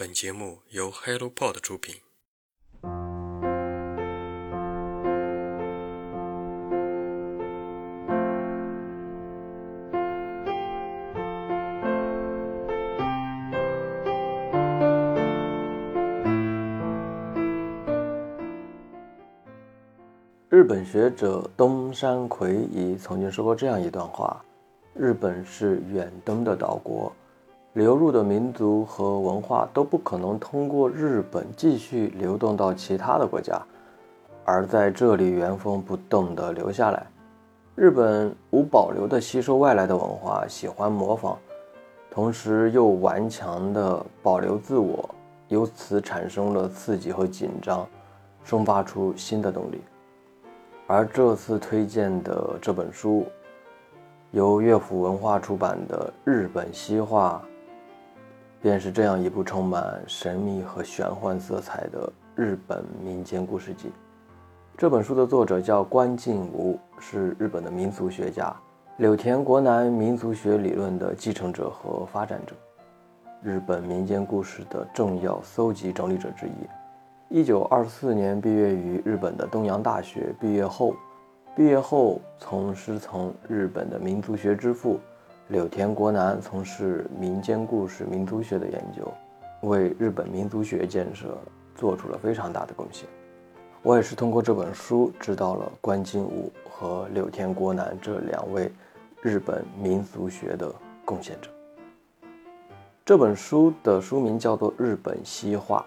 [0.00, 1.94] 本节目由 HelloPod 出品。
[20.48, 24.42] 日本学者东山魁夷曾经说过这样一段话
[24.96, 27.14] ：“日本是远东的岛国。”
[27.72, 33.62] 流入的民族和文化都不可能通过日本继续流动到其他的国家，
[34.44, 37.06] 而在这里原封不动地留下来。
[37.76, 41.38] 日本无保留地吸收外来的文化，喜欢模仿，
[42.10, 45.08] 同时又顽强地保留自我，
[45.46, 47.86] 由此产生了刺激和紧张，
[48.42, 49.80] 生发出新的动力。
[50.88, 53.26] 而这次推荐的这本书，
[54.32, 57.40] 由乐府文化出版的《日本西化》。
[58.62, 63.90] 便是这样一部充满神秘和玄幻色彩的日本民间故事集。
[64.76, 68.54] 这本书的作者叫关进吾，是日本的民俗学家，
[68.98, 72.54] 柳田国男民族学理论的继承者和发展者，
[73.42, 77.38] 日本民间故事的重要搜集整理者之一。
[77.38, 80.94] 一九二四年毕业于日本的东洋大学，毕业后，
[81.56, 85.00] 毕业后从师从日本的民族学之父。
[85.50, 89.12] 柳田国男从事民间故事、民族学的研究，
[89.62, 91.36] 为日本民族学建设
[91.74, 93.08] 做出了非常大的贡献。
[93.82, 98.70] 我也是通过这本书知道了关金吾和柳田国男这两位
[99.22, 100.72] 日本民族学的
[101.04, 101.50] 贡献者。
[103.04, 105.84] 这本书的书名叫做《日本西化》，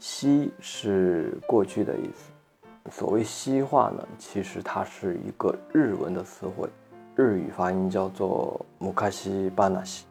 [0.00, 2.90] 西是过去的意思。
[2.90, 6.68] 所谓西化呢，其实它是一个日文的词汇。
[7.16, 10.04] 日语发音叫做“木卡西巴纳西”，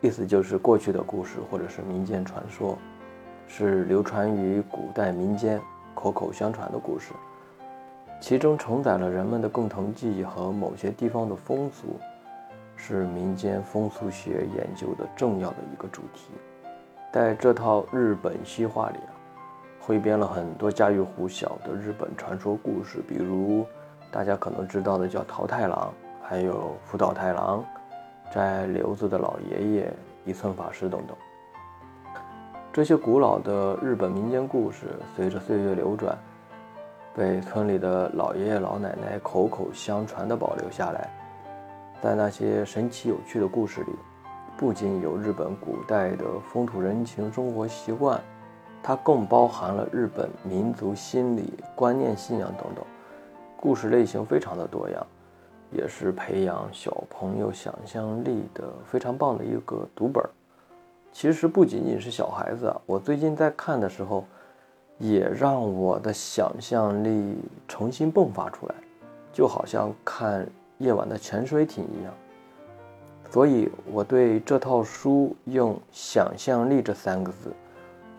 [0.00, 2.78] 意思就是过去的故事或者是民间传说，
[3.46, 5.60] 是流传于古代民间
[5.94, 7.12] 口口相传的故事，
[8.18, 12.00] 其中承载了人们的共同记忆和某些地方的风俗，
[12.76, 16.30] 是民间风俗学研究的重要的一个主题。
[17.12, 19.12] 在这套日本西化里啊，
[19.78, 23.66] 汇编了很多家喻户晓的日本传说故事，比如
[24.10, 25.92] 大家可能知道的叫桃太郎。
[26.32, 27.62] 还有福岛太郎、
[28.32, 29.92] 摘瘤子的老爷爷、
[30.24, 31.14] 一寸法师等等，
[32.72, 36.16] 这些古老的日本民间故事，随着岁月流转，
[37.14, 41.10] 被村里的老爷爷老奶奶口口相传的保留下来。
[42.00, 43.92] 在那些神奇有趣的故事里，
[44.56, 48.18] 不仅有日本古代的风土人情、生活习惯，
[48.82, 52.82] 它更包含了日本民族心理、观念、信仰等等。
[53.58, 55.06] 故事类型非常的多样。
[55.72, 60.22] 也是培养小朋友想象力的非常棒的一个读本。
[61.12, 64.24] 其实不仅仅是小孩子啊，我最近在看的时候，
[64.98, 68.74] 也让我的想象力重新迸发出来，
[69.32, 70.46] 就好像看
[70.78, 72.14] 夜晚的潜水艇一样。
[73.30, 77.50] 所以我对这套书用“想象力”这三个字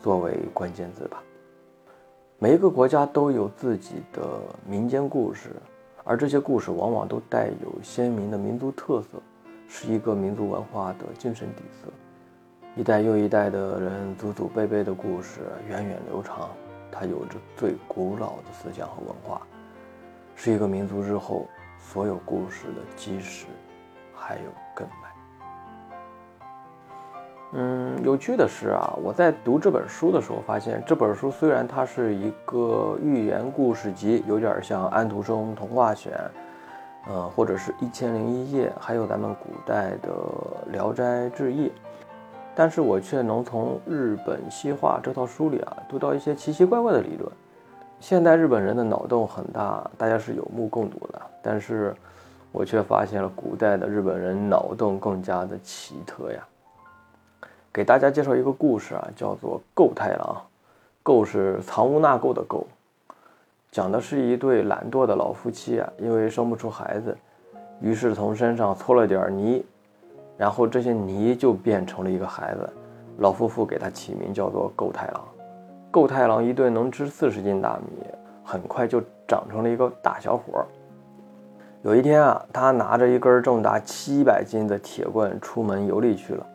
[0.01, 1.21] 作为关键字吧。
[2.39, 4.21] 每一个国家都有自己的
[4.67, 5.49] 民间故事。
[6.03, 9.21] 而这些故事往往都带有鲜明的民族特色，
[9.67, 11.89] 是一个民族文化的精神底色。
[12.75, 16.49] 一代又一代的人，祖祖辈辈的故事源远流长，
[16.91, 19.41] 它有着最古老的思想和文化，
[20.35, 21.47] 是一个民族日后
[21.79, 23.45] 所有故事的基石，
[24.13, 24.87] 还有根。
[27.55, 36.13] 嗯，有趣的是啊，我在读这本书的时候，发现这本书虽然它是一个寓言故事集，有点像安徒生童话选，
[37.07, 40.09] 呃，或者是一千零一夜，还有咱们古代的
[40.71, 41.71] 聊斋志异，
[42.55, 47.31] 但是我却能从日本西化这套书里啊，读到一些奇奇怪怪的理论。
[47.99, 51.93] 现代日本人的脑洞很大，大家是有目共睹的，但是
[52.51, 56.43] 我却发现了古代的日本人脑洞更加的奇特呀。
[57.73, 60.19] 给大家介绍一个故事啊，叫做《构太郎》，
[61.01, 62.67] 构是藏污纳垢的构，
[63.71, 67.17] 讲的是一对懒惰的老夫妻啊，因为生不出孩子，
[67.81, 69.65] 于是从身上搓了点泥，
[70.37, 72.69] 然后这些泥就变成了一个孩子，
[73.17, 75.25] 老夫妇给他起名叫做构太郎。
[75.89, 78.05] 构太郎一顿能吃四十斤大米，
[78.43, 80.63] 很快就长成了一个大小伙。
[81.81, 86.45] 有一天啊，他拿着一根重达七百斤的铁棍出门游历去了。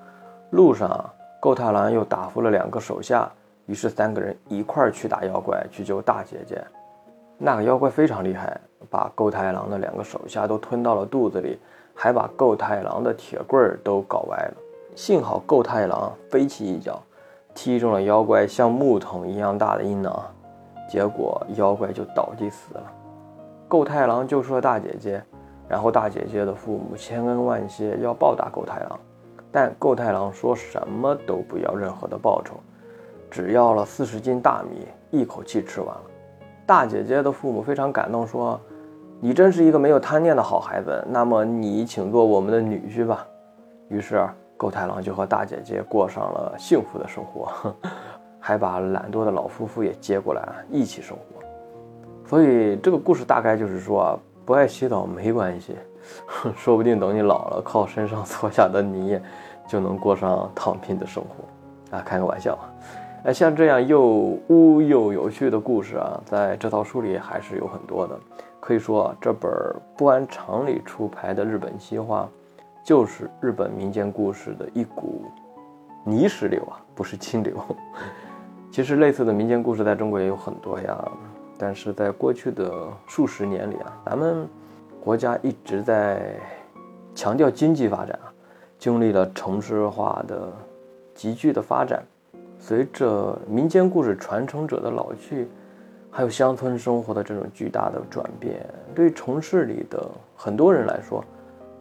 [0.50, 1.05] 路上，
[1.41, 3.31] 构太郎又打服了两个手下，
[3.67, 6.62] 于是三个人一块儿去打妖怪，去救大姐姐。
[7.37, 8.59] 那个妖怪非常厉害，
[8.91, 11.59] 把构太郎的两个手下都吞到了肚子里，
[11.95, 14.55] 还把构太郎的铁棍儿都搞歪了。
[14.97, 17.01] 幸好构太郎飞起一脚，
[17.55, 20.21] 踢中了妖怪像木桶一样大的阴囊，
[20.89, 22.83] 结果妖怪就倒地死了。
[23.69, 25.23] 够太郎救出了大姐姐，
[25.69, 28.99] 然后大姐姐的父母千恩万谢要报答够太郎，
[29.50, 32.55] 但够太郎说什么都不要任何的报酬，
[33.31, 36.03] 只要了四十斤大米，一口气吃完了。
[36.67, 38.61] 大姐姐的父母非常感动，说
[39.21, 43.27] ：“你真是一个没有贪念的好孩子，那么你请做我们的女婿吧。”
[43.89, 44.29] 于是。
[44.61, 47.73] 够太郎就和大姐姐过上了幸福的生活，
[48.41, 51.41] 还把懒惰的老夫妇也接过来一起生活。
[52.27, 55.77] 所以这个故事大概就是说，不爱洗澡没关系，
[56.56, 59.20] 说不定等你老了，靠身上搓下的泥
[59.66, 62.02] 就能过上躺平的生活啊！
[62.05, 62.64] 开个玩笑啊！
[63.25, 68.19] 哎，像这样又污又有趣的故事啊，在这套书里还是有很多的。
[68.60, 69.50] 可以说，这本
[69.96, 72.28] 不按常理出牌的日本西化。
[72.84, 75.26] 就是日本民间故事的一股
[76.05, 77.55] 泥石流啊，不是清流。
[78.72, 81.12] 其实类似的民间故事在中国也有很多呀，
[81.58, 84.49] 但是在过去的数十年里啊，咱们
[85.08, 86.37] 国家一直在
[87.14, 88.28] 强调经济发展啊，
[88.78, 90.52] 经历了城市化的
[91.14, 92.02] 急剧的发展，
[92.58, 95.49] 随着民间故事传承者的老去，
[96.10, 98.62] 还有乡村生活的这种巨大的转变，
[98.94, 100.06] 对城市里的
[100.37, 101.25] 很多人来说。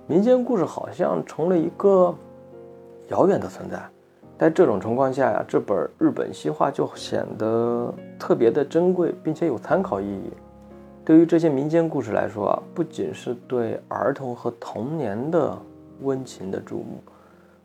[0.08, 2.16] 民间故事好像成了一个
[3.10, 3.78] 遥远的存在，
[4.38, 10.32] 在这种情况下呀，这本日本西画就显得特别的珍贵，并且有参考意义。
[11.08, 15.58] 对于这些民间故事来说啊，不仅是对儿童和童年的
[16.02, 17.02] 温情的注目，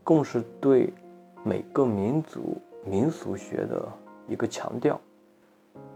[0.04, 0.94] 更是对
[1.42, 3.82] 每个民族民俗学的
[4.28, 5.00] 一个强调。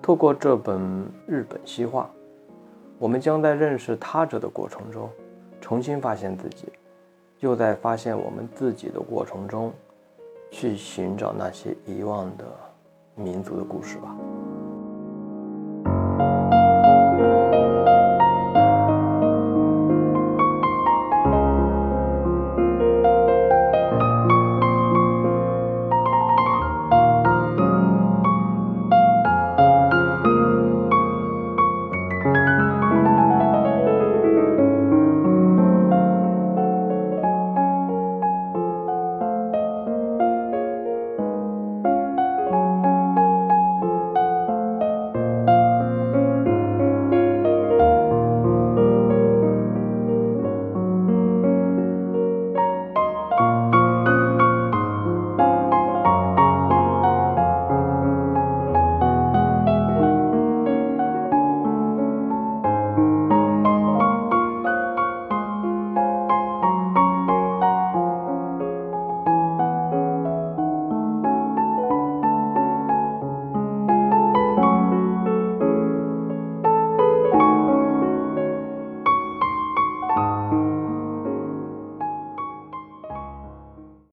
[0.02, 2.10] 透过这本日本西话，
[2.98, 5.08] 我们将在认识他者的过程中。
[5.60, 6.66] 重新发现自己，
[7.38, 9.72] 又在发现我们自己的过程中，
[10.50, 12.44] 去寻找那些遗忘的
[13.14, 14.16] 民族的故事吧。